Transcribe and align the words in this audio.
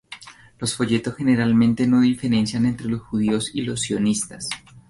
Los 0.57 0.75
folletos 0.77 1.15
generalmente 1.15 1.85
no 1.85 2.01
diferencian 2.01 2.65
entre 2.65 2.91
Judíos 2.97 3.51
y 3.53 3.61
los 3.61 3.81
sionistas. 3.81 4.49